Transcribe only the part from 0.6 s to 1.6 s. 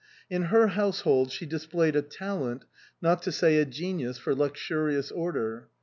household she